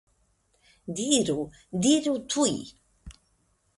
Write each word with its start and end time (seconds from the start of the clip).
Diru, 1.01 1.39
diru 1.83 2.15
tuj! 2.35 2.51